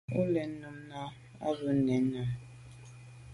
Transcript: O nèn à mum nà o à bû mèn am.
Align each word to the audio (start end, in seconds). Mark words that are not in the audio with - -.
O 0.19 0.21
nèn 0.33 0.51
à 0.67 0.69
mum 0.69 0.79
nà 0.89 0.99
o 1.13 1.13
à 1.45 1.47
bû 1.57 1.69
mèn 1.87 2.07
am. 2.21 2.29